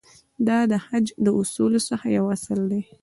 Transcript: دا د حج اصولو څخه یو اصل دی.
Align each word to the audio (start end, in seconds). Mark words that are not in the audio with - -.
دا 0.47 0.59
د 0.71 0.73
حج 0.87 1.07
اصولو 1.41 1.79
څخه 1.89 2.05
یو 2.17 2.25
اصل 2.35 2.59
دی. 2.71 2.81